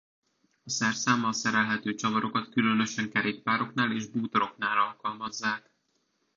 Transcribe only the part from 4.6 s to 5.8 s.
alkalmazzák.